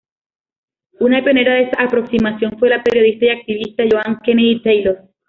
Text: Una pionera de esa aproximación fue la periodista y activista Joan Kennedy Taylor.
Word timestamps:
Una 0.99 1.23
pionera 1.23 1.53
de 1.53 1.61
esa 1.65 1.83
aproximación 1.83 2.57
fue 2.57 2.69
la 2.69 2.81
periodista 2.81 3.25
y 3.25 3.29
activista 3.29 3.83
Joan 3.87 4.17
Kennedy 4.23 4.63
Taylor. 4.63 5.07